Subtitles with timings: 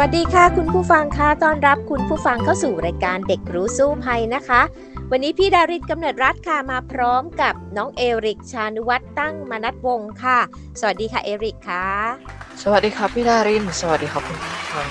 [0.00, 4.60] วัสดีค่ะ คุณผู้ฟังคะต้อนรับคุณผู้ฟังเข้าสู่รายการเด็กรู้สู้ภัยนะคะ
[5.10, 10.38] วันนี้พี่ดาริศกำเนิดรัฐค่ะมาพร้อมกับน้องเอริกชานุวัตรตั้งมนัดวงศ์ค่ะ
[10.80, 11.86] สวัสดีค่ะเอริกค่ะ
[12.62, 14.86] สวัสดีครับพี่ดารินสวัสดีครับคุณผู้ฟัง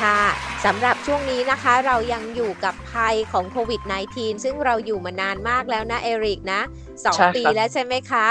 [0.00, 0.20] ค่ะ
[0.64, 3.82] สำหรับช่วงนี้นะคะเรายังอยู่กับภัยของโควิด
[4.14, 6.60] -19 ซึ่งเราอยู่มานานมากแล้วนะเอริกนะ
[7.04, 8.26] สองปีแล้วใช่ไหมคะ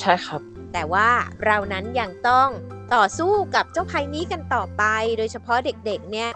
[0.00, 0.40] ใช่ครับ
[0.72, 1.08] แต่ว่า
[1.44, 2.48] เรานั้นยังต้อง
[2.94, 4.82] ต่อสู้กับเจ้าภัยนี้กันต่อไป
[5.18, 6.30] โดยเฉพาะเด็กๆเนี่ย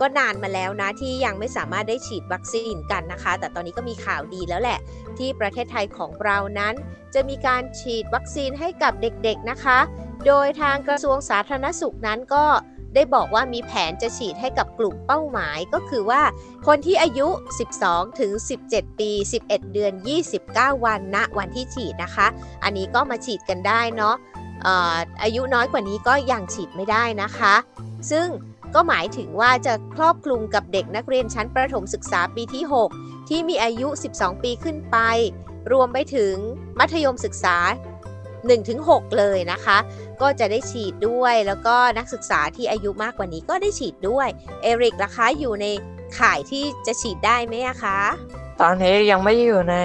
[0.00, 4.78] ก็นานมาแล้วนะที่ยังไม่สามารถได้ฉีดวัคซีนกันนะคะ แต่ตอนนี้ก็มีข่าวดีแล้วแหละ
[5.18, 6.74] ที่ประเทศไทยของเรานั้น
[7.14, 9.78] จะมีการฉีดวัคซีนให้กับเด็กๆนะคะ
[10.26, 12.44] โดยทางกระทรวงสาธารณสุขนั้นก็
[12.94, 16.22] ได้บอกว่ามีแผนจะฉีดให้กับกลุ่มเป้าหมายก็คือว่า
[16.66, 17.28] คนที่อายุ
[17.72, 18.32] 12 ถึง
[18.66, 19.10] 17 ปี
[19.42, 19.92] 11 เดือน
[20.38, 22.26] 29 วันณวันที่ฉีดนะคะ
[22.64, 24.14] อันนี้ก็มาฉีดกันได้เนาะ
[25.22, 27.54] อายุน้อยกว่านี้ก็ยังฉีดไม่ได้นะคะ
[28.10, 28.26] ซึ่ง
[28.74, 32.64] ก็หมายถึงว่าจะครอบคลุมกับเด็กนักเรียนชั้นประถมศึกษาปีที่
[32.96, 34.96] 6 ที่มีอายุ 12 ปีขึ้นไป
[35.72, 36.34] รวมไปถึง
[36.78, 37.56] มัธยมศึกษา
[38.36, 39.78] 1-6 เลยนะคะ
[40.20, 44.28] ก็จะได้ฉีดด้วยแล้วก็นักศึกษาที่อายุมากกว่านี้ก็ได้ฉีดด้วย
[44.62, 45.66] เอริกราคาอยู่ใน
[46.18, 48.00] ข่ายที่จะฉีดได้ไหมคะ
[48.60, 49.76] ตอนนี้ยังไม่อยู่ใน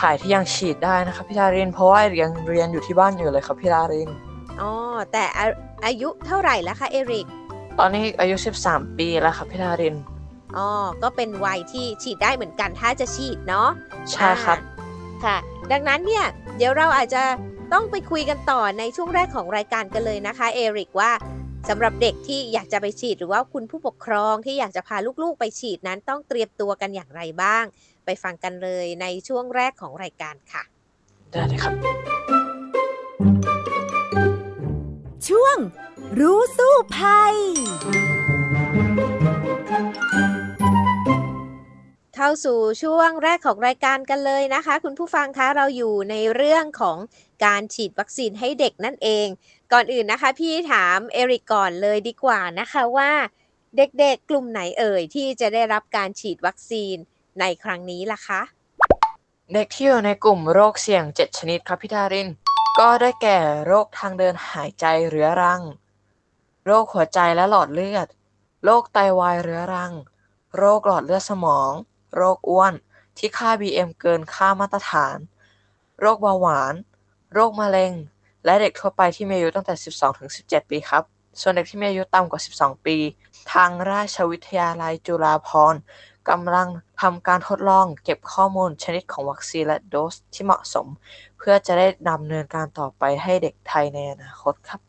[0.00, 4.10] ข่ายที่ยังฉีดได้นะครับพี่ดาริน เพราะว่ายังเรียนอยู่ที่บ้านอยู่เลยครับพี่ดาริน
[4.60, 4.70] อ๋อ
[5.12, 5.46] แต่อา
[5.86, 7.26] อายุเท่าไหร่แล้วคะเอริก
[7.78, 8.36] ตอนนี้อายุ
[8.68, 9.96] 13 ปีแล้วครับพี่ดาริน
[10.56, 10.68] อ๋อ
[11.02, 13.68] ก็เป็นวัยที่ฉีดได้เหมือนกันถ้าจะฉีดเนาะ
[14.12, 14.58] ใช่ครับ
[15.24, 15.36] ค่ะ
[15.72, 16.24] ดังนั้นเนี่ย
[16.56, 17.22] เดี๋ยวเราอาจจะ
[17.72, 21.10] ต้องไปคุยกันต่อในช่วงแรกของรายการกันเลยนะคะเอริกว่า
[21.68, 27.64] สำหรับเด็กที่อยากจะไปฉีดหรือว่าคุณผู้ปกครองที่อยากจะพาลูกๆ ไปฉีดนั้นต้องเตรียมตัวกันอย่างไรบ้าง
[28.04, 30.62] ไปฟังกันเลยในช่วงแรกของรายการค่ะ
[31.30, 31.74] ได้เลยครับ
[35.28, 35.56] ช่วง
[36.20, 37.34] รู้สู้ภัย
[42.16, 46.98] เข้าสู่ช่วงแรกของรายการกันเลยนะคะ คุณผู้ฟังคะเราอยู่ในเรื่องของ
[47.44, 49.26] การฉีดวัคซีนให้เด็กนั่นเอง
[49.72, 53.12] ก่อนอื่นนะคะ พี่ถามเอริกก่อนเลยดีกว่านะคะว่า
[53.76, 56.96] เด็กๆกลุ่มไหนเอ่ยที่จะได้รับการฉีดวัคซีน
[57.40, 58.40] ในครั้งนี้ล่ะคะ
[59.54, 62.28] เด็กที่อยู่ในกลุ่มโรคเสี่ยง 7 ชนิดครับพี่ดาริน
[62.78, 65.62] ก็ได้แก่โรคทางเดินหายใจเรื้อรัง
[66.66, 68.08] โรคหัวใจและหลอดเลือด
[68.64, 69.92] โรคไตวายเรื้อรัง
[70.56, 71.72] โรคหลอดเลือดสมอง
[72.16, 72.74] โรคอ้วน
[73.18, 75.16] ที่ค่า BM เกินค่ามาตรฐาน
[76.00, 76.74] โรคเบาหวาน
[77.32, 77.92] โรคมะเร็ง
[78.44, 81.02] และเด็กทั่วไปที่มีอายุตั้งแต่ 12 ถึง 17 ปีครับ
[81.40, 82.96] ส่วนเด็กที่มีอายุต่ำกว่า 12 ปี
[83.52, 85.80] ทางราชวิทยาลัยจุฬาภรณ์
[86.30, 86.68] กำลัง
[87.00, 90.86] ทำการทดลองเก็บข้อมูลชนิดของวัคซีนและโดสที่เหมาะสม
[91.38, 94.80] เพื่อจะได้ดำเนินการต่อไปให้เด็กไทยในอนาคตครับ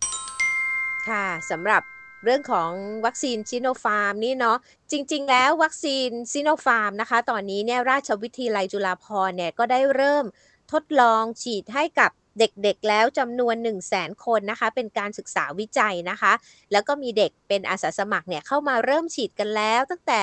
[1.08, 1.82] ค่ะสำหรับ
[2.24, 2.70] เรื่องของ
[3.06, 4.58] วัคซีนซิโนฟาร์มนี่เนาะ
[4.92, 10.26] จริง ๆ แล้ววัคซีนซิโนฟาร์มนะคะ ตอนนี้เนี่ยราชวิทยาลัยจุฬาภรณ์เนี่ยก็ได้เริ่ม
[10.72, 16.34] ทดลองฉีดให้กับเด็กๆ แล้วจำนวน 1 0 0 0 0แคนนะคะ เป็นการศึกษาวิจัยนะคะ
[16.72, 20.22] แล้วก็มีเด็กเป็นอาสาสมัครเนี่ยเข้ามาเริ่มฉีดกันแล้ว ตั้งแต่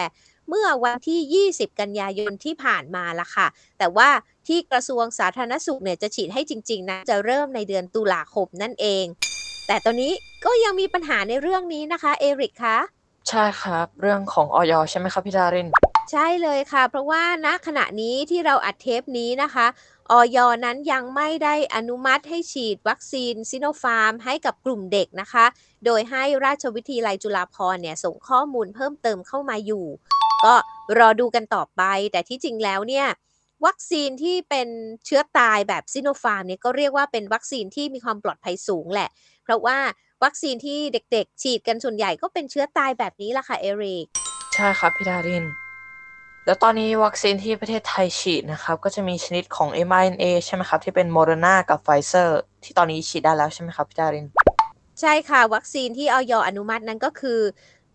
[0.48, 3.46] เมื่อวันที่ 20 กันยายนที่ผ่านมาละค่ะ
[3.78, 4.08] แต่ว่า
[4.48, 9.04] ที่กระทรวงสาธารณสุขเนี่ยจะฉีดให้จริงๆนะจะเริ่มในเดือนตุลาคมนั่นเอง
[9.66, 10.12] แต่ตอนนี้
[10.44, 12.78] ก็ยังมีปัญหาในเรื่องนี้นะคะเอริกคะ
[13.28, 14.72] ใช่ครับ เรื่องของอย.
[14.90, 15.68] ใช่ไหมครับพี่ดาริน
[16.12, 19.66] ใช่เลยค่ะ เพราะว่าณขณะนี้ที่เราอัดเทปนี้นะคะ
[20.10, 20.38] อย.
[20.64, 25.44] นั้นยังไม่ได้อนุมัติให้ฉีดวัคซีนซิโนฟาร์ม ให้กับกลุ่มเด็กนะคะ
[25.84, 29.86] โดยให้ราชวิทยาลัยจุฬาภรณ์เนี่ยส่งข้อมูลเพิ่มเติมเข้ามาอยู่
[30.44, 30.54] ก็
[30.98, 31.82] รอดูกันต่อไป
[32.12, 33.06] แต่ที่จริงแล้วเนี่ย
[33.66, 34.68] วัคซีนที่เป็น
[35.06, 39.08] เชื้อตายแบบซิโนฟาร์มเนี่ยก็เรียกว่าเป็นวัคซีนที่มีความปลอดภัยสูงแหละ
[39.44, 39.78] เพราะว่า
[40.22, 44.06] วัคซีนที่เด็กๆ ฉีดกันส่วนใหญ่ก็เป็นเชื้อตายแบบนี้ล่ะค่ะเอริก
[44.54, 45.44] ใช่ครับพี่ดาริน
[46.46, 54.26] แล้วตอนนี้วัคซีนที่ประเทศไทยฉีดนะครับ ก็จะมีชนิดของ mRNA ใช่ไหมครับ ที่เป็นโมเดอร์นากับไฟเซอร์ที่ตอนนี้ฉีดได้แล้วใช่ไหมครับพี่ดาริน
[55.00, 56.32] ใช่ค่ะ วัคซีนที่อย.
[56.48, 57.40] อนุมัตินั้นก็คือ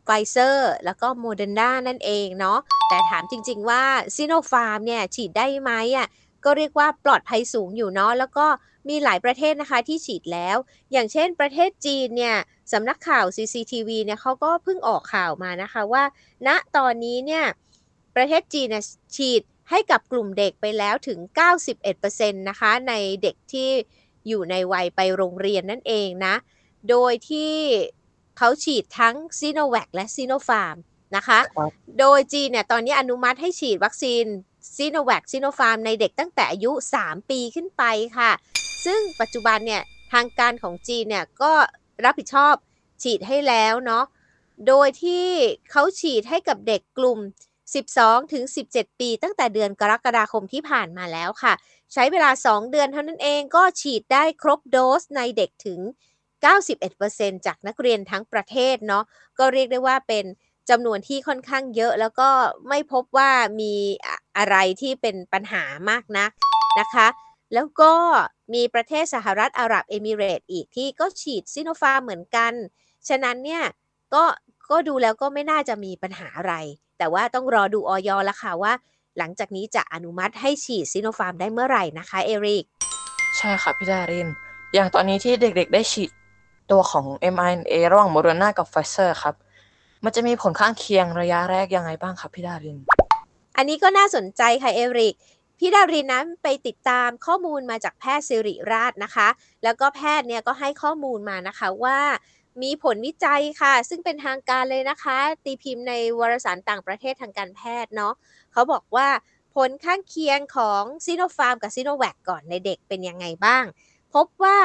[0.05, 3.83] ไฟเซอร์แล้วก็โมเดอร์นานั่นเองเนาะแต่ถามจริง ๆ ว่า
[4.15, 6.07] ซิโนฟาร์มเนี่ยฉีดได้ไหมอะ
[6.45, 8.45] ก็เรียกว่าปลอดภัยสูงอยู่เนาะแล้วก็
[8.89, 10.57] มีหลายประเทศนะคะที่ฉีดแล้ว
[10.91, 12.35] อย่างเช่นประเทศจีนเนี่ย
[12.71, 16.03] สำนักข่าว CCTV เนี่ยเขาก็เพิ่งออกข่าวมานะคะว่า
[16.47, 17.45] ณตอนนี้เนี่ย
[18.15, 21.19] ประเทศจีนเนี่ยฉีดให้กับกลุ่มเด็กไปแล้วถึง
[21.79, 22.93] 91%นะคะใน
[23.23, 23.69] เด็กที่
[24.27, 26.35] อยู่ในวัยไปโรงเรียนนั่นเองนะ
[26.89, 27.53] โดยที่
[28.37, 30.77] เขาฉีดทั้งซีโนแวคและซีโนฟาร์ม
[31.15, 34.25] นะคะครับโดยจีนเนี่ยตอนนี้อนุมัติให้ฉีดวัคซีน
[34.75, 36.71] ซีโนแวคซีโนฟาร์มในเด็กตั้งแต่อายุ
[37.01, 37.83] 3 ปีขึ้นไป
[38.17, 38.31] ค่ะ
[38.85, 39.83] ซึ่งปัจจุบันเนี่ย
[40.13, 41.51] ทางการของจีนเนี่ยก็
[42.05, 42.55] รับผิดชอบ
[43.03, 44.05] ฉีดให้แล้วเนาะ
[44.67, 45.25] โดยที่
[45.71, 47.19] เขาฉีดให้กับเด็กกลุ่ม
[47.75, 51.53] 12 ถึง 17 ปี ตั้งแต่เดือนกรกฎาคมที่ผ่านมาแล้วค่ะ
[51.93, 55.79] ใช้เวลา 2 เดือนเท่านั้นเองก็ฉีดได้ครบโดสในเด็กถึง
[56.63, 59.03] 91%จากนักเรียนทั้งประเทศเนาะ
[59.39, 60.25] ก็เรียกได้ว่าเป็น
[60.69, 62.29] จำนวนที่ค่อนข้างเยอะแล้วก็
[62.69, 63.73] ไม่พบว่ามี
[64.39, 66.31] อะไรที่เป็นปัญหามากนัก
[66.79, 67.07] นะคะ
[67.53, 67.93] แล้วก็
[68.53, 72.53] มีประเทศสหรัฐอาหรับเอมิเรต์อีกที่ก็ฉีดซิโนฟาร์มเหมือนกัน
[73.07, 73.63] ฉะนั้นเนี่ย
[74.13, 74.23] ก็
[74.71, 76.53] ก็ดูแล้วก็ไม่น่าจะมีปัญหาอะไร
[76.97, 78.73] แต่ว่าต้องรอดูออยละค่ะว่า
[79.17, 82.65] หลังจากนี้จะอนุมัติให้ฉีดซิโนฟาร์มได้เมื่อไหร่นะคะ เอริก
[83.37, 84.27] ใช่ครับพี่ดาริน
[84.73, 86.09] อย่างตอนนี้ที่เด็กๆได้ฉีด
[86.71, 89.35] ตัวของ mRNA ระหว่างโมเดอร์นากับไฟเซอร์ครับ
[90.03, 92.77] มันจะมีผลข้างเคียงระยะแรกยังไงบ้างครับพี่ดาริน
[93.55, 95.15] อันนี้ก็น่าสนใจค่ะเอริก
[95.57, 99.27] พี่ดารินนั้นไปติดตามข้อมูลมาจากแพทย์ศิริราชนะคะ
[99.63, 101.99] แล้วก็แพทย์เนี่ยก็ให้ข้อมูลมานะคะว่า
[102.61, 108.13] มีผลวิจัยค่ะ ซึ่งเป็นทางการเลยนะคะ ตีพิมพ์ในวารสารต่างประเทศทางการแพทย์เนาะ
[108.51, 109.07] เขาบอกว่า
[109.55, 113.63] ผลข้างเคียงของซิโนฟาร์มกับซิโนแวคก่อนในเด็กเป็นยังไงบ้าง
[114.13, 114.57] พบว่า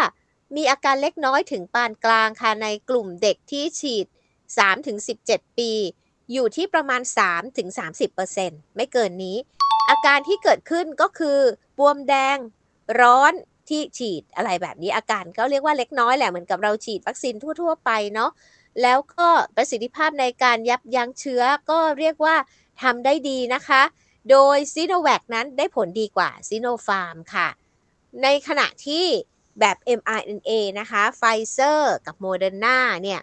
[0.56, 4.06] มีอาการเล็กน้อยถึงปานกลางค่ะในกลุ่มเด็กที่ฉีด
[4.82, 5.72] 3-17 ปี
[6.32, 7.00] อยู่ที่ประมาณ
[7.68, 9.36] 3-30%ไม่เกินนี้
[9.90, 11.38] อาการที่เกิดขึ้นก็คือ
[11.78, 12.36] บวมแดง
[13.00, 13.32] ร้อน
[13.68, 18.30] ที่ฉีดอะไรแบบนี้อาการก็เรียกว่าเล็กน้อยแหละเหมือนกับเราฉีดวัคซีนทั่ว ๆ ไปเนาะ
[18.82, 22.36] แล้วก็ประสิทธิภาพในการยับยั้งเชื้อก็เรียกว่า
[22.82, 23.82] ทำได้ดีนะคะ
[24.30, 27.48] โดยซีโนแวคนั้นได้ผลดีกว่าซีโนฟาร์มค่ะ
[28.22, 29.06] ในขณะที่
[29.60, 30.50] แบบ mRNA
[30.80, 33.20] นะคะไฟเซอร์กับโมเดอร์นาเนี่ย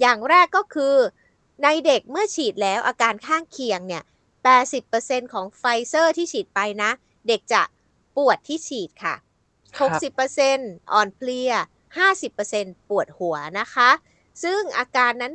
[0.00, 0.96] อย่างแรกก็คือ
[1.62, 4.02] ในเด็กเมื่อฉีดแล้วอาการข้างเคียงเนี่ย
[4.68, 6.90] 80%ของไฟเซอร์ที่ฉีดไปนะ
[7.28, 7.62] เด็กจะ
[8.16, 9.14] ปวดที่ฉีดค่ะ
[9.76, 11.52] ครับ60%อ่อนเพลีย
[12.20, 13.90] 50%ปวดหัวนะคะ
[14.42, 15.34] ซึ่งอาการนั้น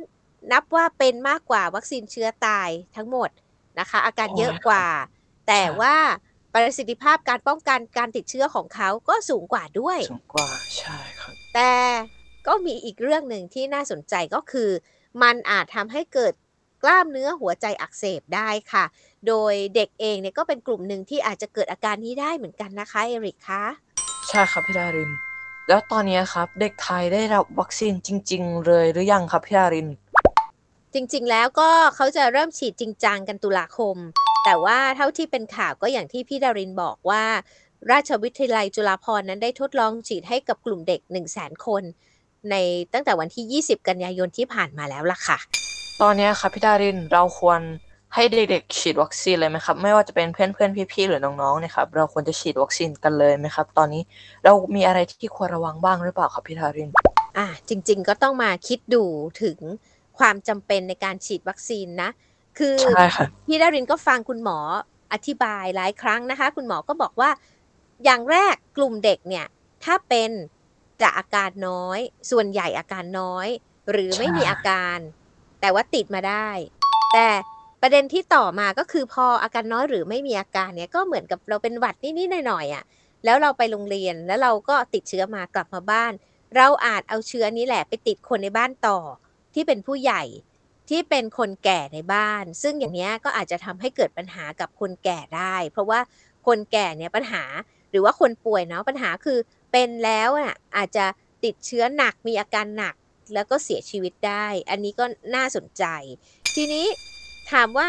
[0.52, 3.30] นับว่าเป็นมากกว่าวัคซีนเชื้อตายทั้งหมด
[3.78, 4.86] นะคะ อาการเยอะกว่า
[5.48, 5.96] แต่ว่า
[6.54, 11.72] ประสิทธิภาพการป้องกันการติดเชื้อของเขาก็สูงกว่าด้วย สูงกว่าใช่ครับ แต่
[12.46, 14.70] ก็มีอีกเรื่องหนึ่งที่น่าสนใจก็คือ
[15.22, 16.32] มันอาจทำให้เกิด
[16.82, 18.84] กล้ามเนื้อหัวใจอักเสบได้ค่ะ
[19.26, 23.62] โดยเด็กเองเนี่ยก็เป็นกลุ่มหนึ่งที่อาจจะเกิดอาการนี้ได้เหมือนกันนะคะเอริกคะ
[24.28, 25.10] ใช่ครับพี่ดาริน
[25.68, 29.88] แล้วตอนนี้ครับเด็กไทยได้รับวัคซีนจริง ๆ เลยหรือยังครับพี่ดาริน
[30.94, 33.96] จริงๆแล้วก็เขาจะเริ่มฉีดจริงจังกันตุลาคม
[34.44, 37.24] แต่ว่าเท่าที่เป็นข่าวก็อย่างที่พี่ดารินบอกว่า
[37.90, 41.82] ราชวิทยาลัยจุฬาภรณ์นั้นได้ทดลองฉีดให้กับกลุ่มเด็ก 1 0 0 0 0แสนคน
[42.50, 42.56] ใน
[42.92, 45.38] ตั้งแต่วันที่ 20 กันยายนที่ผ่านมาแล้วล่ะค่ะ
[46.02, 47.60] ตอนนี้ครับพี่ดารินเราควร
[48.14, 54.02] ให้เด็กๆฉีดวัคซีนเลยไหมครับ ไม่ว่าจะเป็นเพื่อนๆพี่ๆหรือน้องๆเนี่ยครับ เราควรจะฉีดวัคซีนกันเลยไหมครับ ตอนนี้
[54.44, 56.90] เรามีอะไรที่ควรระวังบ้างหรือเปล่าครับพี่ดาริน
[57.38, 59.04] อะจริง ๆ ก็ต้องมาคิดดู
[59.42, 59.58] ถึง
[60.18, 62.10] ความจำเป็นในการฉีดวัคซีนนะ
[62.58, 64.58] คือใช่ครับพี่ดารินก็ฟังคุณหมอ
[65.12, 67.30] อธิบายหลายครั้งนะคะ คุณหมอก็บอกว่า
[68.04, 69.46] อย่างแรกกลุ่มเด็กเนี่ย
[69.84, 70.30] ถ้าเป็น
[71.02, 71.98] จะอาการน้อย
[72.30, 73.48] ส่วนใหญ่อาการน้อย
[73.90, 74.98] หรือไม่มีใช่อาการ
[75.60, 76.48] แต่ว่าติดมาได้
[77.14, 77.28] แต่
[77.82, 82.84] ประเด็นที่ต่อมาก็คือพออาการน้อยหรือไม่มีอาการเนี่ยก็เหมือนกับเราเป็นหวัดนิดๆหน่อยๆอะ
[83.24, 86.12] แล้วเราไปโรงเรียนแล้วเราก็ติดเชื้อมากลับมาบ้าน
[86.56, 88.98] เราอาจเอาเชื้อนี้แหละไปติดคนในบ้านต่อ
[89.54, 90.22] ที่เป็นผู้ใหญ่
[90.88, 96.00] ที่เป็นคนแก่ในบ้าน ซึ่งอย่างเนี้ยก็อาจจะทำให้เกิดปัญหากับคนแก่ได้ เพราะว่า
[96.46, 97.42] คนแก่เนี่ยปัญหา
[97.90, 99.38] หรือว่าคนป่วยเนาะปัญหาคือ
[99.72, 101.06] เป็นแล้วอะอาจจะ
[101.44, 102.94] ติดเชื้อหนักมีอาการหนัก
[103.34, 105.84] แล้วก็เสียชีวิตได้ อันนี้ก็น่าสนใจ
[106.54, 106.86] ทีนี้
[107.52, 107.88] ถามว่า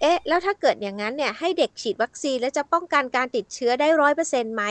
[0.00, 4.62] เอ๊ะ แล้วถ้าเกิดอย่างนั้นเนี่ยให้เด็กฉีดวัคซีนแล้วจะป้องกันการติดเชื้อได้ร้อยเปอร์เซ็นต์ไหม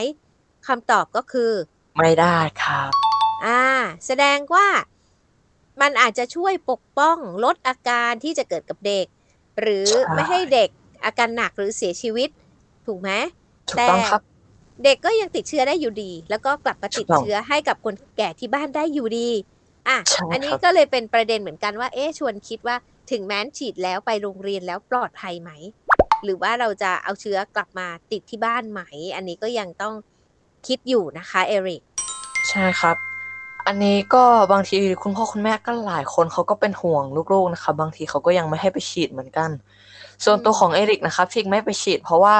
[0.66, 1.52] คำตอบก็คือ
[1.98, 2.90] ไม่ได้ครับ
[3.46, 3.64] อ่า
[4.06, 4.66] แสดงว่า
[5.80, 9.06] มันอาจจะช่วยปกป้องลดอาการที่จะเกิดกับเด็ก
[9.60, 10.68] หรือใช่ไม่ให้เด็ก
[11.04, 12.28] อาการหนักหรือเสียชีวิต
[12.86, 13.10] ถูกไหม
[13.68, 14.22] ถูกต้องครับ
[14.84, 19.28] เด็กก็ยังติดเชื้อได้อยู่ดี แล้วก็กลับมาติดถูกต้องเชื้อให้กับคนแก่ที่บ้านได้อยู่ดี
[19.88, 22.76] อะใช่อันนี้ครับก็เลยเป็นประเด็นเหมือนกันว่า เอ๊ะชวนคิดว่า
[23.10, 25.50] ถึงแม้นฉีดแล้วไปโรงเรียนแล้วปลอดภัยไหม
[26.24, 28.80] หรือว่าเราจะเอาเชื้อกลับมาติดที่บ้านไหม
[29.16, 29.94] อันนี้ก็ยังต้อง
[30.66, 31.82] คิดอยู่นะคะเอริก
[32.50, 32.96] ใช่ครับ
[33.66, 39.50] อันนี้ก็บางทีคุณพ่อคุณแม่ก็หลายคนเขาก็เป็นห่วงลูกๆนะครับบางทีเขาก็ยังไม่ให้ไปฉีดเหมือนกัน
[40.24, 42.36] ส่วนตัวอืมของเอริกนะครับที่ไม่ไปฉีด เพราะว่า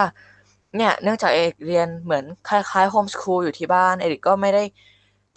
[0.76, 4.62] เนี่ยเนื่องจากเอริกเรียนเหมือนคล้ายๆ homeschool อยู่ที่บ้านเอริกก็ไม่ได้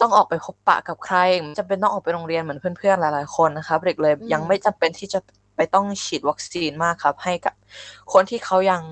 [0.00, 5.20] ต้องออกไปพบปะกับใครไม่จำเป็นต้องออกไปโรงเรียนเหมือนเพื่อนๆหลายๆคนนะครับเอริกเลยอืมยังไม่จำเป็นที่จะ
[5.56, 7.54] ไปต้องฉีดวัคซีนมากครับ ให้กับ
[8.12, 8.82] คนที่เขายัง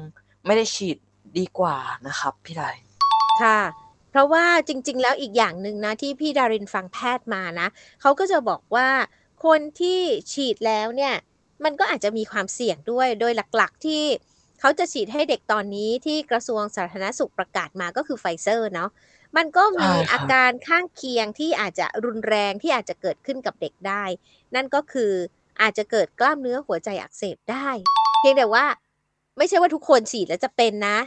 [0.46, 0.96] ไม่ได้ฉีด
[1.38, 2.64] ดีกว่านะครับพี่ได
[3.42, 3.60] ค่ะ
[4.10, 7.68] เพราะว่าจริง ๆ แล้วอีกอย่างหนึ่งนะที่พี่ดารินฟังแพทย์มานะ
[8.00, 8.88] เขาก็จะบอกว่า
[9.44, 10.00] คนที่
[10.32, 11.14] ฉีดแล้วเนี่ย
[11.64, 14.02] มันก็อาจจะมีความเสี่ยงด้วยโดยหลักๆที่
[14.64, 18.90] เขาจะฉีดให้เด็กตอนนี้ที่กระทรวงสาธารณสุขประกาศมาก็คือไฟเซอร์เนาะ
[19.36, 24.04] มันก็มีใช่ครับอาการข้างเคียงที่อาจจะรุนแรงที่อาจจะเกิดขึ้นกับเด็กได้
[24.54, 25.12] นั่นก็คือ
[25.62, 27.68] อาจจะเกิดกล้ามเนื้อหัวใจอักเสบได้
[28.20, 28.66] เพียงแต่ว่า
[29.38, 30.98] ไม่ใช่ว่าทุกคนฉีดแล้วจะเป็นนะ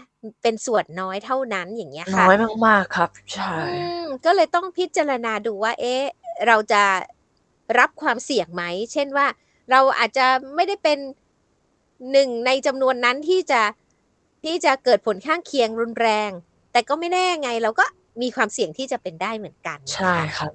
[0.44, 6.04] เป็นส่วนน้อยเท่านั้นอย่างเงี้ยค่ะ น้อยมากๆครับ ใช่อืมก็เลยต้องพิจารณาดูว่า เอ๊ะ
[6.48, 6.84] เราจะ
[7.80, 9.28] รับความเสี่ยงไหม เช่นว่า
[9.72, 10.98] เราอาจจะไม่ได้เป็น
[12.12, 13.62] หนึ่งในจำนวนนั้นที่จะ
[14.46, 16.32] ที่จะเกิดผลข้างเคียงรุนแรง
[16.72, 17.86] แต่ก็ไม่แน่ไงเราก็
[18.22, 20.52] มีความเสี่ยงที่จะเป็นได้เหมือนกันนะคะใช่ครับ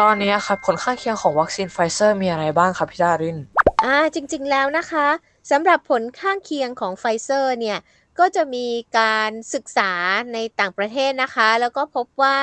[0.00, 3.38] ตอนนี้ครับผลข้างเคียงของวัคซีนไฟเซอร์มีอะไรบ้างครับพี่ดาริน
[3.84, 5.06] อ่าจริง ๆแล้วนะคะ
[5.50, 7.78] สำหรับผลข้างเคียงของไฟเซอร์เนี่ย
[8.18, 8.66] ก็จะมี
[8.98, 9.92] การศึกษา
[10.32, 12.38] ในต่างประเทศนะคะ แล้วก็พบว่า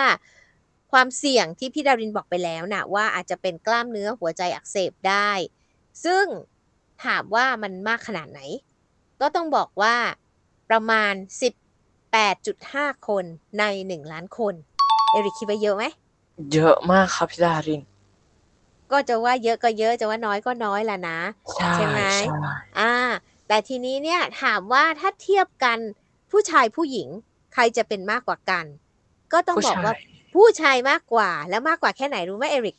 [0.91, 5.31] ความเสี่ยงที่พี่ดารินบอกไปแล้วนะว่าอาจจะเป็นกล้ามเนื้อหัวใจอักเสบได้
[6.05, 6.25] ซึ่ง
[7.05, 8.41] ถามว่ามันมากขนาดไหน
[9.21, 9.95] ก็ต้องบอกว่า
[10.69, 11.13] ประมาณ
[12.09, 13.25] 18.5 คน
[13.59, 14.53] ใน 1 ล้านคน
[15.11, 15.83] เอริกคิดว่าเยอะไหม
[16.53, 17.81] เยอะมากครับพี่ดาริน
[18.91, 21.19] ก็จะว่าเยอะก็เยอะจะว่าน้อยก็น้อยละนะ
[21.55, 22.37] ใช่ใช่ไหมใช่
[22.79, 22.93] อ่า
[23.47, 25.77] แต่ทีนี้เนี่ยถามว่าถ้าเทียบกัน
[26.31, 27.07] ผู้ชายผู้หญิง
[27.53, 28.65] ใครจะเป็นมากกว่ากัน
[29.33, 29.97] ก็ต้องผู้บอกชาว่าย
[30.35, 32.77] ผู้ชายมากกว่าแล้วมากกว่าแค่ไหนรู้ไหมเอริก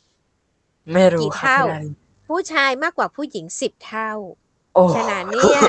[0.93, 1.93] ไม่รู้กี่ครับเท่าพี่ดาริน
[2.27, 4.11] ผู้ชายมากกว่าผู้หญิงสิบเท่า
[4.73, 5.61] โอ้ฉะนั้นเนี่ย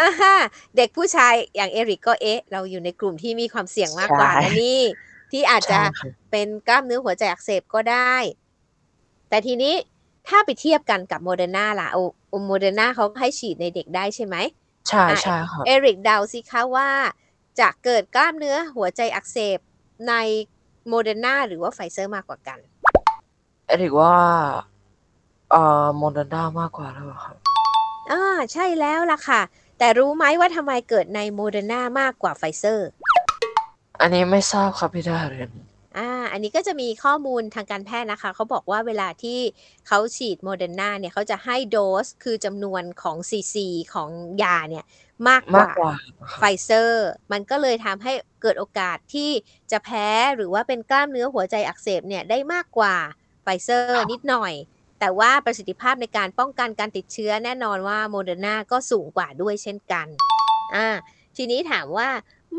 [0.00, 0.36] อ่าฮะ
[0.76, 4.82] เด็กผู้ชายอย่างเอริกก็เอ๊ะ เราอยู่ในกลุ่มที่มีความเสี่ยงมากกว่านะนี่
[5.32, 8.14] ที่อาจจะใช่ครับเป็นกล้ามเนื้อหัวใจอักเสบก็ได้
[9.28, 9.74] แต่ทีนี้
[10.28, 11.98] ถ้าไปเทียบกันกับโมเดอร์นาล่ะ โอ
[12.30, 14.36] โอโมเดอร์นาเขาให้ฉีดในเด็กได้ใช่ไหม
[14.88, 16.90] ใช่อะใช่ครับเอริกเดาสิคะว่า
[17.60, 19.58] จะเกิดกล้ามเนื้อหัวใจอักเสบ
[20.08, 20.14] ใน
[20.88, 22.58] โมเดอร์นาหรือว่าไฟเซอร์มากกว่ากัน
[23.66, 24.14] เอริกว่า
[25.50, 27.36] เอ่อโมเดอร์นามากกว่าแล้วครับ
[28.10, 29.40] อ่าใช่แล้วล่ะค่ะ
[29.78, 32.88] แต่รู้ไหมว่าทำไมเกิดในโมเดอร์นามากกว่าไฟเซอร์
[34.00, 35.52] อันนี้ไม่ทราบครับพี่ดาริน
[35.98, 39.40] อ่า อันนี้ก็จะมีข้อมูลทางการแพทย์นะคะ เขาบอกว่าเวลาที่
[39.86, 44.10] เขาฉีดโมเดอร์นาเนี่ยเขาจะให้โดสคือจำนวนของซีซีของ
[44.42, 44.84] ยาเนี่ย
[45.28, 48.12] มากกว่ามากกว่าไฟเซอร์ มันก็เลยทำให้
[48.42, 49.30] เกิดโอกาสที่
[49.72, 52.94] จะแพ้หรือว่าเป็นกล้ามเนื้อหัวใจอักเสบเนี่ยได้มากกว่า
[53.42, 54.52] ไฟเซอร์นิดหน่อย
[55.00, 60.06] แต่ว่าประสิทธิภาพในการป้องกันการติดเชื้อแน่นอนว่าโมเดอร์นาก็สูงกว่าด้วยเช่นกัน
[60.74, 60.88] อ่า
[61.36, 62.08] ทีนี้ถามว่า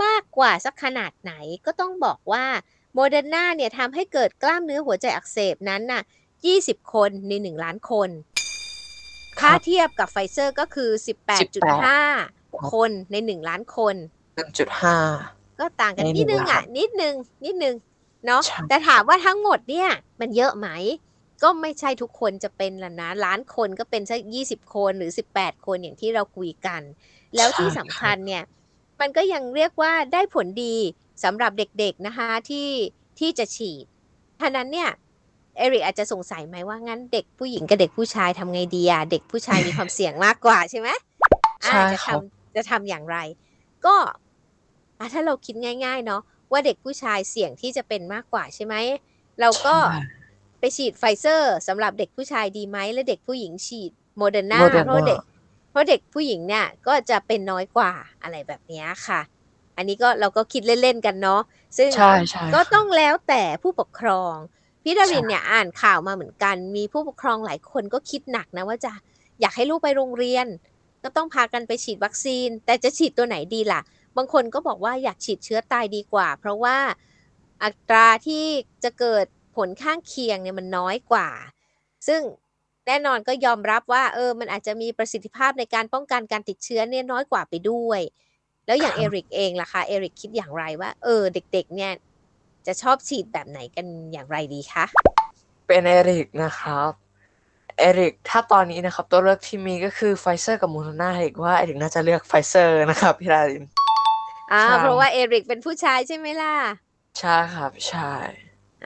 [0.04, 1.34] มากกว่าสักขนาดไหน
[1.66, 2.46] ก็ต้องบอกว่า
[2.94, 6.02] โมเดอร์นาเนี่ยทำให้เกิดกล้ามเนื้อหัวใจอักเสบนั้นน่ะ
[6.48, 8.10] 20 คนใน 1 ล้านคน
[9.40, 10.90] ครับ ถ้าบเทียบกับไฟเซอร์ก็คือ
[11.62, 13.96] 18.5 คนใน 1 ล้านคน
[14.36, 14.98] หนึ่งจุดห้า
[15.60, 17.16] ก็ต่างกันในนิดนึงหนึ่งล้าอะนนิดนึง
[17.46, 17.76] นิดนึง
[18.26, 20.68] เนาะใช่แต่ถามว่าทั้งหมดเนี่ย มันเยอะไหม
[21.44, 26.82] ก็ไม่ใช่ทุกคนจะเป็นละนะล้านคนก็เป็นสักยี่สิบคนหรือสิบแปดคนอย่างที่เราคุยกัน
[27.36, 28.44] แล้วที่สำคัญเนี่ย
[29.00, 30.76] มันก็ยังเรียกว่าได้ผลดี
[31.24, 32.70] สำหรับเด็กๆนะคะที่
[33.20, 33.86] ที่จะฉีด
[34.40, 34.90] ท่านั้นเนี่ย
[35.58, 40.90] เอริกอาจจะสงสัยไหมว่างั้นเด็กผู้หญิงกับเด็กผู้ชายทำไงดีอะเด็กผู้ชายมีความเสี่ยงมากกว่าใช่ไหม
[41.66, 43.18] อ่าใช่จะครับทำจะทำอย่างไร
[43.86, 43.96] ก็
[45.00, 45.56] อะถ้าเราคิด
[45.86, 48.76] ง่าย ๆ เนาะว่าเด็กผู้ชายเสี่ยงที่จะเป็นมากกว่าใช่ไหม
[49.40, 49.98] เราก็ใช่
[50.60, 55.20] ไปฉีดไฟเซอร์สำหรับเด็กผู้ชายดีไหมและเด็กผู้หญิงฉีดโมเดอร์นา Moderna เพราะเด็ก
[55.72, 57.92] เพราะเด็กผู้หญิงเนี่ยก็จะเป็นน้อยกว่า
[58.24, 59.22] อะไรแบบเนี้ยค่ะ
[59.78, 61.42] อันนี้ก็เราก็คิดเล่นๆกันเนาะ
[61.78, 64.36] ซึ่งใช่ใช่ก็ครับต้องแล้วแต่ผู้ปกครอง
[64.84, 68.92] พี่ดารินใช่เนี่ยอ่านข่าวมาเหมือนกัน มีผู้ปกครองหลายคนก็คิดหนักนะว่าจะ
[69.42, 70.48] อยากให้ลูกไปโรงเรียน
[71.04, 73.82] ก็ต้องพากันไปฉีดวัคซีน แต่จะฉีดตัวไหนดีล่ะ
[74.18, 76.78] บางคนก็บอกว่าอยากฉีดเชื้อตายดีกว่า เพราะว่า
[77.64, 78.46] อัตราที่
[78.84, 81.30] จะเกิดผ ลข้างเคียงเนี่ยมันน้อยกว่า
[82.08, 82.22] ซึ่ง
[82.88, 88.02] แน่นอนก็ยอมรับว่าเออมันอาจจะมีประสิทธิภาพในการป้องกันการติดเชื้อเนี่ยน้อยกว่าไปด้วย
[88.66, 91.92] แล้วอย่างครับเอริกเองล่ะคะเอริกคิดอย่างไรว่าเออเด็ก ๆ เนี่ย
[92.68, 94.86] จะชอบฉีดแบบไหนกันอย่างไรดีคะ
[95.68, 96.92] เป็นเอริกนะครับ
[97.80, 103.64] เอริกถ้าตอนนี้นะครับตัวเลือกที่มีก็คือไฟเซอร์กับโมเดอร์นาเอริกว่าเอริกน่าจะเลือกไฟเซอร์นะครับพี่ดาริน
[104.52, 106.56] อ่าใช่เพราะว่าเอริกเป็นผู้ชายใช่ไหมล่ะ
[107.20, 108.12] ใช่ครับ ใช่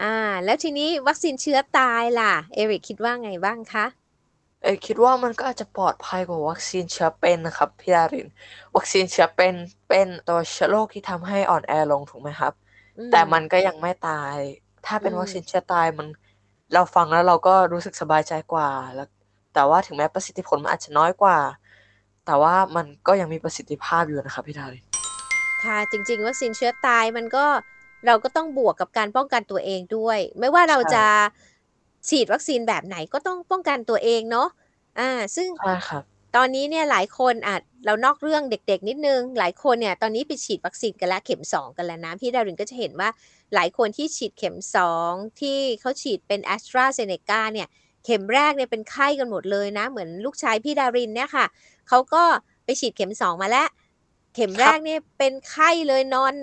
[0.01, 3.85] อ่า แล้วทีนี้วัคซีนเชื้อตายล่ะ เอริกคิดว่าไงบ้างคะ
[4.63, 8.27] เเอยคิดว่ามันก็อาจจะปลอดภัยกว่าวัคซีนเชื้อเป็นนะครับพี่ดาริน
[8.75, 9.55] วัคซีนเชื้อเป็น
[9.89, 12.53] เป็นตัวเชื้อโรคที่ทำให้อ่อนแอลงถูกไหมครับ
[12.97, 14.35] อืแต่มันก็ยังไม่ตาย
[14.85, 16.07] ถ้าเป็นอืมวัคซีนเชื้อตายมัน
[16.73, 19.07] เราฟังแล้วเราก็รู้สึกสบายใจกว่าแล้ว
[19.53, 21.37] แต่ว่าถึงแม้ประสิทธิผลมันอาจจะน้อยกว่า
[22.25, 24.85] แต่ว่ามันก็ยังมีประสิทธิภาพอยู่นะครับพี่ดาริน
[25.63, 27.45] ค่ะจริง ๆ วัคซีนเชื้อตายมันก็
[28.05, 31.05] เราก็ต้องบวกกับการป้องกันตัวเองด้วย ไม่ว่าเราใช่จะ
[32.09, 34.47] ฉีดวัคซีนแบบไหนก็ต้องป้องกันตัวเองเนาะ
[34.99, 36.03] อ่า ซึ่งใช่ครับ
[36.35, 43.09] ตอนนี้เนี่ยหลายคนอาจเรานอกเรื่องเด็กๆ นิดนึง หลายคนเนี่ยตอนนี้ไปฉีดวัคซีนกันแล้วเข็ม2กันแล้วนะ พี่ดารินก็จะเห็นว่า
[43.55, 44.57] หลายคนที่ฉีดเข็ม
[44.97, 47.67] 2ที่เขาฉีดเป็น a s t r a z เซ e c a เนี่ย
[48.05, 51.45] เข็มแรกเนี่ยเป็นไข้กันหมดเลยนะ เหมือนลูกชายพี่ดารินเนี่ยค่ะ
[51.87, 52.23] เขาก็
[52.65, 53.67] ไปฉีดเข็ม2มาแล้ว
[54.35, 56.33] เข็มแรกเนี่ยเป็นไข้เลยนอน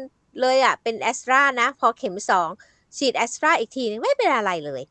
[0.41, 2.17] เลยอะเป็นแอสตรานะ พอเข็ม
[2.57, 4.83] 2ฉีดแอสตราอีกทีนึงไม่เป็นอะไรเลย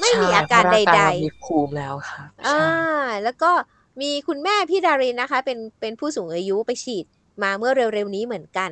[0.00, 2.76] ไม่มีใช่อาการเพะใร่งกดยๆเรามีภูมิแล้วครับอ่าใช่
[3.24, 3.50] แล้วก็
[4.00, 7.06] มีคุณแม่พี่ดารินนะคะ เป็นเป็นผู้สูงอายุไปฉีด
[7.42, 8.70] มาเมื่อเร็วๆนี้เหมือนกัน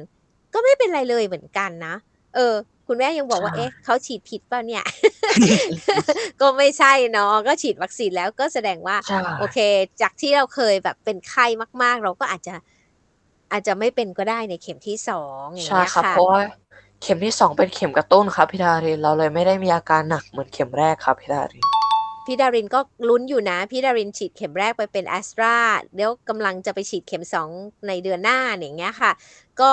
[0.54, 1.94] ก็ไม่เป็นไรเลยเหมือนกันนะ
[2.34, 2.54] เออ
[2.88, 4.84] คุณแม่ยังบอกว่าใช่เอ๊ะเขาฉีดผิดเปล่าเนี่ย
[6.40, 9.58] ก็ไม่ใช่เนาะก็ฉีดวัคซีนแล้วก็แสดงว่าใช่โอเค
[10.00, 11.46] จากที่เราเคยแบบเป็นไข้
[11.82, 12.54] มากๆ เราก็อาจจะ
[13.52, 16.40] อาจจะไม่เป็นก็ได้ในเข็มที่สองอย่างใช่เงี้ยครับค่ะเพราะว่า
[17.02, 21.64] เข็มที่สองเป็นเข็มกระตุ้นครับพี่ดารินเราเลยไม่ได้มีอาการหนักเหมือนเข็มแรกครับพี่ดาริน
[22.26, 25.54] พี่ดารินก็ลุ้นอยู่นะ พี่ดารินฉีดเข็มแรกไปเป็นแอสตรา
[25.94, 27.48] เดี๋ยวกำลังจะไปฉีดเข็มสอง
[27.88, 29.12] ในเดือนหน้าอย่างเงี้ยค่ะ
[29.60, 29.70] ก็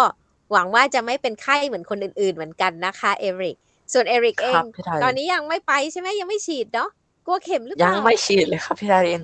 [0.51, 3.57] หวังว่าจะไม่เป็นไข้เหมือนคนอื่นๆเหมือนกันนะคะเอริก
[3.93, 6.89] ส่วนเอริกเอครังบพี่ดารินตอนนี้ยังไม่ไปใช่ไหมยังไม่ฉีดเนาะ
[7.25, 9.21] กลัวเข็มหรือเปยัล่างไม่ฉีดเลยครับพี่ดาริน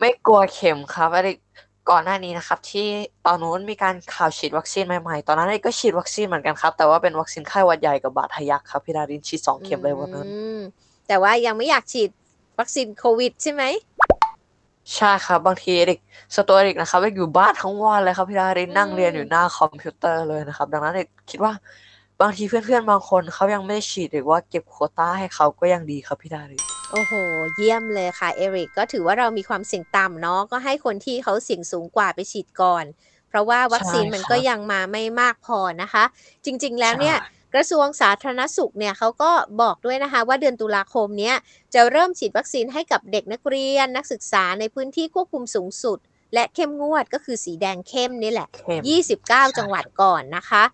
[0.00, 1.42] ไม่กลัวเข็มครับอะไรก่
[1.96, 2.88] อนหน้านี้นะครับที่
[3.26, 10.60] ตอนนู้นมีการข่าวฉีดวัคซีนใหม่ๆ ตอนนั้นเอกก็ฉีดวัคซีนเหมือนกันครับ แต่ว่าเป็นวัคซีนไข้หวัดใหญ่กับบาดทะยักครับพี่ดารินฉีดสองเข็มเลยวันนั้นอืม
[11.08, 12.10] แต่ว่ายังไม่อยากฉีด
[12.58, 13.62] วัคซีนโควิดใช่ไหม
[14.94, 15.98] ใช่ครับบางทีเด็ก
[16.34, 21.52] สตัวเด็กนะครับเอกอยู่บ้านทั้งวันเลยครับพี่ดารินนั่งเรียนอยู่หน้าคอมพิวเตอร์เลยนะครับ ดังนั้นเด็กคิดว่า
[22.20, 27.12] บางทีเพื่อนๆบางคนเขายังไม่ได้ฉีดหรือว่าเก็บโควต้าให้เขาก็ยังดีครับพี่ดาริน โอ้โห
[27.56, 32.84] เยี่ยมเลยค่ะเอริกก็ถือว่าเรามีความเสี่ยงต่ำเนาะก็ให้คนที่เขาเสี่ยงสูงกว่าไปฉีดก่อน
[33.28, 36.04] เพราะว่าวัคซีนใช่มันครับก็ยังมาไม่มากพอนะคะ
[36.44, 39.30] จริง ๆ แล้วเนี่ยใช่กระทรวงสาธารณสุขเนี่ยเขาก็
[39.62, 41.34] บอกด้วยนะคะว่าเดือนตุลาคมเนี้ย
[41.74, 45.98] จะเริ่มฉีดวัคซีนให้กับเด็กนักเรียนนักศึกษาในพื้นที่ควบคุมสูงสุด
[46.34, 48.82] และเข้มงวดก็คือสีแดงเข้มนี่แหละเข้ม
[49.14, 50.64] 29 จังหวัดก่อนนะคะ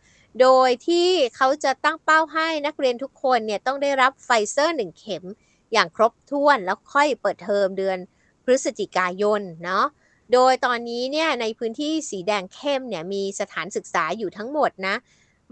[0.40, 5.24] โดยที่เขาจะตั้งเป้าให้นักเรียนทุกคนเนี่ยต้องได้รับไฟเซอร์ 1 เข็ม
[5.72, 7.98] อย่างครบถ้วนแล้วค่อยเปิดเทอมเดือน
[8.44, 9.85] พฤศจิกายนเนาะ
[10.33, 14.96] โดยตอนนี้เนี่ยในพื้นที่สีแดงเข้มเนี่ยมีสถานศึกษาอยู่ทั้งหมดนะ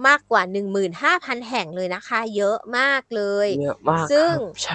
[0.07, 0.43] มากกว่า
[0.95, 4.75] 15,000 แห่งเลยนะคะ เยอะมากเลยเยอะมากซึ่งครับใช่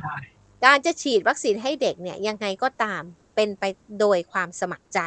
[0.65, 3.01] การจะฉีดวัคซีนให้เด็กเนี่ยยังไงก็ตาม
[3.35, 3.63] เป็นไป
[3.99, 4.99] โดยความสมัครใจ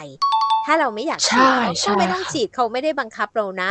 [0.64, 3.70] ถ้าเราไม่อยากฉีดใช่เราก็ใช่ไม่ต้องครับฉีดเขาไม่ได้บังคับเรานะ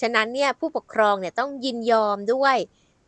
[0.00, 2.56] ฉะนั้นเนี่ยผู้ปกครองเนี่ยต้องยินยอมด้วย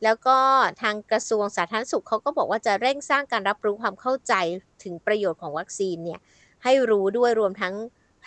[0.05, 0.37] แล้วก็
[0.83, 4.35] ทางกระทรวงสาธารณสุขเขาก็บอกว่าจะเร่งสร้างการรับรู้ความเข้าใจ
[4.83, 6.21] ถึงประโยชน์ของวัคซีนเนี่ย
[6.65, 7.75] ให้รู้ด้วยรวมทั้ง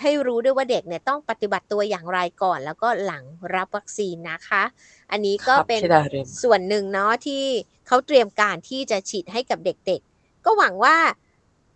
[0.01, 3.23] ให้รู้ด้วยว่าเด็กเนี่ยต้องปฏิบัติตัวอย่างไรก่อน แล้วก็หลัง
[3.55, 4.63] รับวัคซีนนะคะ
[5.12, 7.43] อันนี้ก็ครับเป็นพี่ดารินส่วนหนึ่งเนาะที่
[7.88, 10.95] เขาเตรียมการที่จะฉีดให้กับเด็กๆ ก็หวังว่า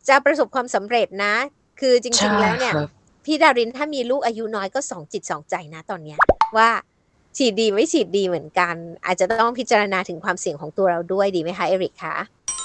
[0.10, 1.36] จะประสบความสำเร็จนะ
[1.80, 2.90] คือจริใช่งๆแล้วเนี่ยครับ
[3.26, 6.20] พี่ดารินถ้ามีลูกอายุน้อยก็สองจิตสองใจนะตอนเนี้ย
[6.58, 6.70] ว่า
[7.38, 12.16] ฉีดดีไม่ฉีดดีเหมือนกัน อาจจะต้องพิจารณาถึงความเสี่ยงของตัวเราด้วยดีไหมคะเอริกคะ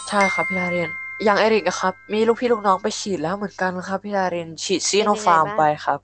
[0.09, 0.90] ใช่ครับพี่ดาริน
[1.24, 5.98] อย่างเอริกอะครับ มีลูกพี่ลูกน้องไปฉีดแล้วเหมือนกันครับพี่ดารินฉีดซีโนฟาร์มไปครับ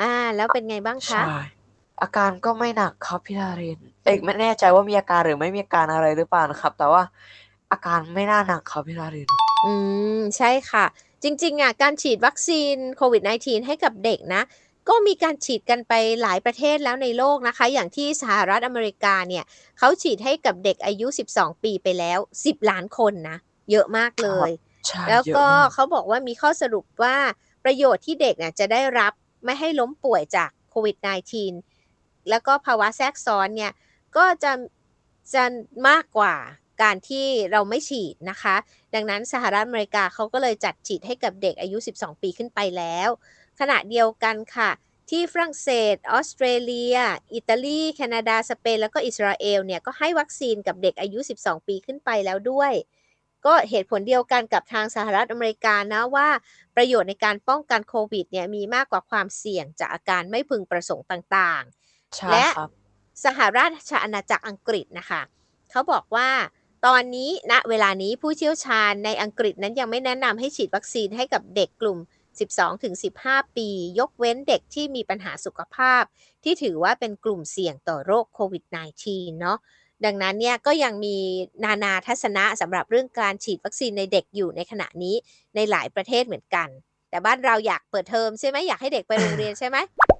[0.00, 1.38] อ่า แล้วเป็นไงบ้างคะใช่
[2.02, 7.02] อาการก็ไม่หนักครับพี่ดารินเอกไม่แน่ใจว่ามีอาการหรือไม่มีอาการอะไรหรือเปล่านะครับ แต่ว่า
[7.72, 9.28] อาการไม่น่าหนักครับพี่ดาริน
[9.64, 9.72] อื
[10.16, 10.84] มใช่ค่ะ
[11.22, 14.42] จริงๆอะการฉีดวัคซีนโควิด -19 ให้กับเด็กนะ
[14.88, 15.92] ก็มีการฉีดกันไป
[16.22, 19.44] หลายประเทศแล้วในโลกนะคะ อย่างที่สหรัฐอเมริกาเนี่ย
[19.78, 23.38] เขาฉีดให้กับเด็กอายุ 12 ปีไปแล้ว 10 ล้านคนนะ
[23.70, 24.50] เยอะมากเลย
[24.86, 27.16] ใช่แล้วเยอะก็มากเขาบอกว่ามีข้อสรุปว่า
[27.64, 29.12] ประโยชน์ที่เด็กน่ะจะได้รับ
[29.44, 30.96] ไม่ให้ล้มป่วยจากโควิด
[31.62, 33.72] -19 แล้วก็ภาวะแทรกซ้อนเนี่ย
[34.16, 34.52] ก็จะ
[35.34, 35.44] จะ
[35.88, 36.34] มากกว่า
[36.82, 38.56] การที่เราไม่ฉีดนะคะ
[38.94, 43.10] ดังนั้นสหรัฐอเมริกาเขาก็เลยจัดฉีดให้กับเด็กอายุ 12 ปีขึ้นไปแล้ว
[43.60, 44.70] ขณะเดียวกันค่ะ
[45.10, 46.96] ที่ฝรั่งเศส ออสเตรเลีย
[47.34, 52.72] อิตาลี แคนาดา สเปน แล้วก็อิสราเอลเนี่ยก็ให้วัคซีนกับเด็กอายุ 12 ปีขึ้นไปแล้วด้วย
[53.46, 56.28] ก็เหตุผลเดียวกันกับทางสหรัฐอเมริกานะว่า
[56.76, 62.70] ประโยชน์ในการป้องกันโควิดเนี่ยมีมากกว่าความเสี่ยงจากอาการไม่พึงประสงค์ต่างๆใช่และครับ
[63.24, 65.22] สหราชอาณาจักรอังกฤษนะคะ
[65.70, 66.28] เขาบอกว่า
[66.86, 71.98] ตอนนี้ณเวลานี้ผู้เชี่ยวชาญในอังกฤษนั้นยังไม่แนะนำให้ฉีดวัคซีนให้กับเด็กกลุ่ม
[72.76, 73.68] 12-15 ปี
[73.98, 76.02] ยกเว้นเด็กที่มีปัญหาสุขภาพ
[76.44, 78.64] ที่ถือว่าเป็นกลุ่มเสี่ยงต่อโรคโควิด
[79.02, 79.58] -19 เนาะ
[80.04, 81.16] ดังนั้นเนี่ยก็ยังมี
[81.64, 85.14] นานาทัศนะสำหรับเรื่องการฉีดวัคซีนในเด็กอยู่ในขณะนี้
[85.54, 86.68] ในหลายประเทศเหมือนกัน
[87.10, 89.76] แต่บ้านเราอยากเปิดเทอมใช่ไหมอยากให้เด็กไปโรงเรียนใช่ไหม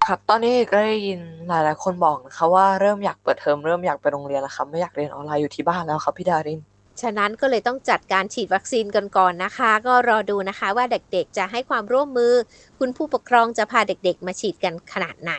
[0.09, 6.61] ครับตอนนี้ก็ได้ยินหลาย ๆ คนบอกนะคะว่าเริ่มอยากเปิดเทอมเริ่มอยากไปโรงเรียนแล้วครับไม่อยากเรียนออนไลน์อยู่ที่บ้านแล้วครับพี่ดาริน
[7.01, 12.35] ฉะนั้นก็เลยต้องจัดการฉีดวัคซีนกันก่อนนะคะ ก็รอดูนะคะว่าเด็กๆจะให้ความร่วมมือ
[12.79, 15.33] คุณผู้ปกครองจะพาเด็กๆ มาฉีดกันขนาดไหน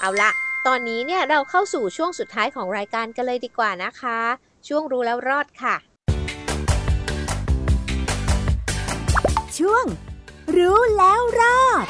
[0.00, 0.30] เอาละ
[0.66, 4.18] ตอนนี้เนี่ยเราเข้าสู่ช่วงสุดท้ายของรายการกันเลยดีกว่านะคะ
[4.68, 5.76] ช่วงรู้แล้วรอดค่ะ
[9.58, 9.84] ช่วง
[10.56, 11.86] รู้แล้วรอด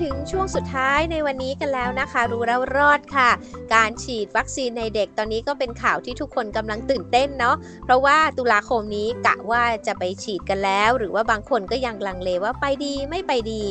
[0.00, 3.30] ถึงช่วงสุดท้ายในวันนี้กันแล้วนะคะ รู้แล้วรอดค่ะ
[3.74, 13.62] การฉีดวัคซีนในเด็กตอนนี้ก็เป็นข่าวที่ทุกคนกำลังตื่นเต้นเนาะเพราะว่าตุลาคมนี้กะว่าจะไปฉีดกันแล้ว หรือว่าบางคนก็ยังลังเลว่าไปดีไม่ไปดี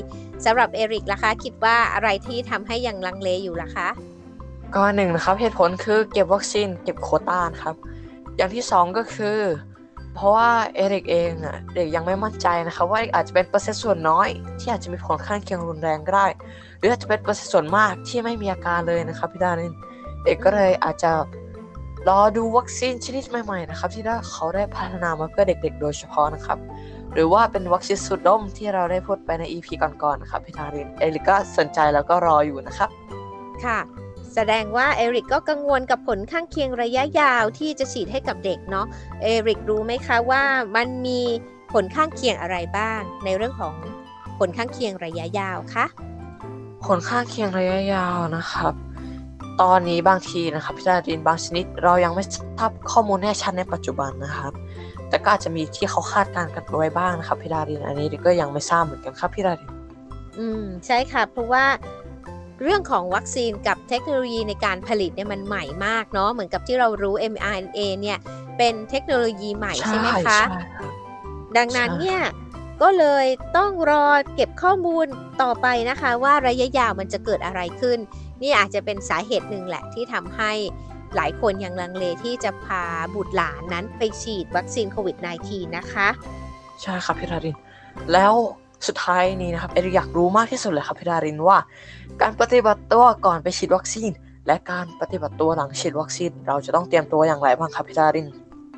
[0.46, 3.88] สำหรับเอริกล่ะคะคิดว่าอะไรที่ทำให้ยังลังเลอยู่ล่ะคะ
[4.76, 7.76] ก็หนึ่งนะครับเหตุผลคือเก็บวัคซีนเก็บโคต้านครับ
[8.38, 9.38] อย่างที่สองก็คือ
[10.16, 16.28] เพราะว่าเอริกเองอะเด็กยังไม่มั่นใจนะครับว่าอาจจะเป็นเปอร์เซ็นต์ส่วนน้อย ที่อาจจะมีผลข้างเคียงรุนแรงก็ได้
[16.78, 19.74] หรืออาจจะเป็นเปอร์เซ็นต์ส่วนมากที่ไม่มีอาการเลยนะครับพี่ดาริน
[20.24, 21.12] เด็กก็เลยอาจจะ
[22.10, 26.58] รอดูวัคซีนชนิดใหม่ๆนะครับ ที่เขาได้พัฒนามาเพื่อเด็ก ๆ โดยเฉพาะนะครับ
[27.14, 32.90] หรือว่าเป็นวัคซีนสูดดมที่เราได้พูดไปใน EP ก่อนๆนะครับพี่ดารินเอริกก็สนใจแล้วก็รออยู่นะครับ
[33.64, 33.78] ค่ะ
[34.36, 38.86] แสดงว่าเอริกก็กังวลกับผลข้างเคียงระยะยาวที่จะฉีดให้กับเด็กเนาะ
[39.22, 40.44] เอริกรู้ไหมคะว่า
[40.76, 41.22] มันมี
[41.72, 43.76] ผลข้างเคียงอะไรบ้าง ในเรื่องของ
[44.40, 45.86] ผลข้างเคียงระยะยาวคะ
[46.86, 48.74] ผลข้างเคียงระยะยาวนะครับ
[49.62, 54.54] ตอนนี้บางทีนะครับพิจารณาบางชนิด เรายังไม่ทราบข้อมูลแน่ชัดในปัจจุบันนะครับ
[55.10, 59.72] แต่ก็อาจจะมีที่เขาคาดการณ์กันไว้บ้างนะครับพี่ดารินอันนี้ก็ยังไม่ทราบเหมือนกันครับพี่ดาริน
[60.40, 61.66] อืมใช่ค่ะเพราะว่า
[62.64, 68.18] เรื่องของวัคซีนกับเทคโนโลยีในการผลิตเนี่ยมันใหม่มากเนาะเหมือนกับที่เรารู้ mRNA เนี่ย
[68.58, 70.48] เป็นเทคโนโลยีใหม่ใช่ไหมคะใช่ครับ
[71.58, 72.22] ดังนั้นใช่เนี่ย
[72.82, 73.26] ก็เลย
[73.58, 75.06] ต้องรอเก็บข้อมูล
[75.42, 77.98] ต่อไปนะคะ ว่าระยะยาวมันจะเกิดอะไรขึ้น
[78.42, 80.52] นี่อาจจะเป็นสาเหตุหนึ่งแหละที่ทำให้
[81.16, 82.84] หลายคนยังลังเลที่จะพา
[83.16, 86.08] บุตรหลานนั้นไปฉีดวัคซีนโควิด -19 นะคะ
[86.82, 87.58] ใช่ครับพี่ดาริน
[88.14, 88.34] แล้ว
[88.88, 91.58] สุดท้ายนี้นะครับเอริกอยากรู้มากที่สุดเลยครับพี่ดารินว่า
[92.22, 94.12] การปฏิบัติตัวก่อนไปฉีดวัคซีน
[94.48, 98.28] และการปฏิบัติตัวหลังฉีดวัคซีน เราจะต้องเตรียมตัวอย่างไรบ้างครับพี่ดาริน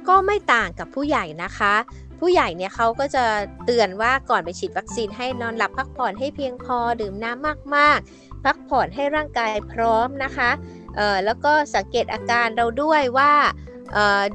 [0.08, 1.74] ก็ไม่ต่างกับผู้ใหญ่นะคะ
[2.20, 3.26] ผู้ใหญ่เนี่ยเขาก็จะ
[3.66, 10.50] เตือนว่าก่อนไปฉีดวัคซีนให้นอนหลับพักผ่อนให้เพียงพอดื่มน้ำมากๆ พักผ่อนให้ร่างกายพร้อมนะคะ
[10.96, 13.32] เออแล้วก็สังเกตอาการเราด้วยว่า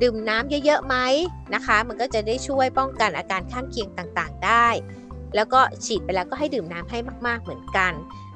[0.02, 0.96] ดื่มน้ำเยอะๆไหม
[1.54, 4.66] นะคะ มันก็จะได้ช่วยป้องกันอาการข้างเคียงต่างๆได้
[5.34, 7.92] แล้วก็ฉีดไปแล้วก็ให้ดื่มน้ำให้มากๆเหมือนกัน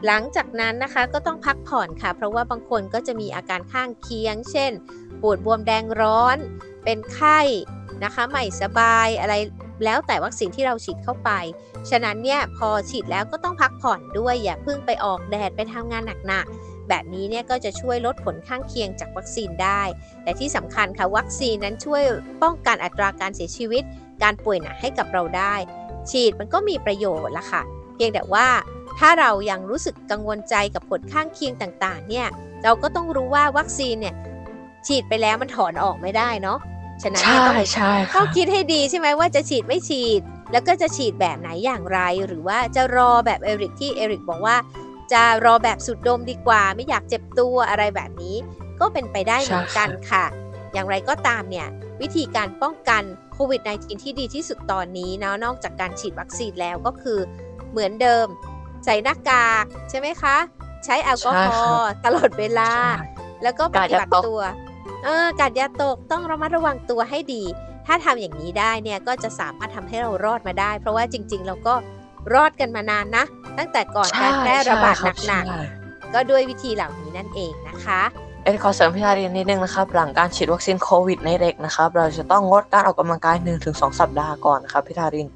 [0.07, 4.73] หลังจากนั้นนะคะก็ต้องพักผ่อนค่ะ เพราะว่าบางคนก็จะมีอาการข้างเคียง เช่น
[5.23, 6.39] ปวดบวมแดงร้อน
[6.85, 7.41] เป็นไข้
[8.05, 9.35] นะคะไม่สบายอะไร
[9.85, 11.31] แล้วแต่วัคซีนที่เราฉีดเข้าไป
[11.91, 19.83] ฉะนั้นเนี่ยพอฉีดแล้วก็ต้องพักผ่อนด้วยอย่าเพิ่งไปออกแดดไปทำงานหนักๆ แบบนี้เนี่ยก็จะช่วยลดผลข้างเคียงจากวัคซีนได้
[20.23, 22.03] แต่ที่สำคัญค่ะวัคซีนนั้นช่วย
[22.43, 23.83] ป้องกันอัตราการเสียชีวิต
[24.23, 25.55] การป่วยหนักให้กับเราได้
[26.11, 27.63] ฉีดมันก็มีประโยชน์ละค่ะ
[27.95, 28.47] เพียงแต่ว่า
[28.99, 32.27] ถ้าเรายังรู้สึกกังวลใจกับผลข้างเคียงต่างๆ เนี่ย
[32.65, 34.15] เราก็ต้องรู้ว่าวัคซีนเนี่ย
[34.87, 36.59] ฉีดไปแล้วมันถอนออกไม่ได้เนาะ
[37.03, 40.21] ฉะนั้นใช่เนี่ยต้องใช่คต้รัอบงคิดให้ดีใช่ไหมว่าจะฉีดไม่ฉีด
[40.53, 44.57] แล้วก็จะฉีดแบบไหนอย่างไร หรือว่าจะรอแบบเอริกที่เอริกบอกว่า
[45.13, 48.37] จะรอแบบสุดดมดีกว่า ไม่อยากเจ็บตัวอะไรแบบนี้
[48.81, 50.25] ก็เป็นไปได้เหมือนกันค่ะ
[50.73, 51.67] อย่างไรก็ตามเนี่ย
[52.01, 57.19] วิธีการป้องกันโค วิด -19 ที่ดีที่สุดตอนนี้นะนอกจากการฉีดวัคซีนแล้วก็คือ
[57.71, 58.27] เหมือนเดิม
[58.85, 60.37] ใส่หน้ากากใช่ไหมคะ
[60.85, 63.09] ใช้แอลกอฮอล์ตลอดเวลาใช่
[63.43, 64.41] แล้วก็ปกาดฏิอย่าบัติตกตัว
[65.05, 67.43] เออกาดอยาตกต้องระมัดระวังตัวให้ดี
[67.87, 71.75] ถ้าทำอย่างนี้ได้เนี่ยก็จะสามารถทำให้เรารอดมาได้ เพราะว่าจริง ๆ เราก็
[72.35, 73.25] รอดกันมานานนะ
[73.59, 78.03] ตั้งแต่ก่อนการแพร่ระบาดใช่คหนักใช่ๆก็ด้วยวิธีเหล่านี้นั่นเองนะคะ
[78.45, 83.37] เอ็นขอเสริมพี่ดารินนิดนึงนะครับ หลังการฉีดวัคซีนโควิดในเด็กนะครับ เราจะต้องงดการออกกำลังกาย
[83.69, 85.29] 1-2 สัปดาห์ก่อนนะครับพี่ดาริน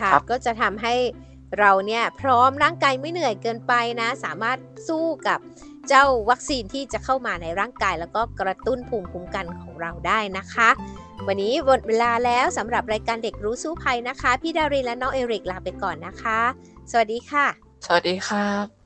[0.00, 0.94] ค่ะครับก็จะทำให้
[1.58, 5.38] เราเนี่ยพร้อมร่างกายไม่เหนื่อยเกินไปนะ สามารถสู้กับ
[5.88, 10.68] เจ้าวัคซีนที่จะเข้ามาในร่างกาย แล้วก็กระตุ้นภูมิคุ้มกันของเราได้นะคะ
[11.26, 16.40] วันนี้หมดเวลาแล้วสำหรับรายการเด็กรู้สู้ภัยนะคะ พี่ดารินและน้องเอริกลาไปก่อนนะคะ
[16.90, 17.46] สวัสดีค่ะ
[17.86, 18.85] สวัสดีครับ